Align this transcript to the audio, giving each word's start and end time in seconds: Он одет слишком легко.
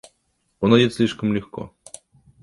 Он 0.61 0.73
одет 0.73 0.95
слишком 0.95 1.31
легко. 1.31 1.71